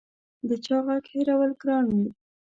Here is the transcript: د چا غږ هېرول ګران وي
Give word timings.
د 0.47 0.49
چا 0.65 0.77
غږ 0.87 1.03
هېرول 1.13 1.51
ګران 1.61 1.85
وي 1.97 2.09